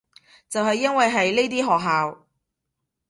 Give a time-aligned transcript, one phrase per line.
[0.49, 2.25] 就係因為係呢啲學校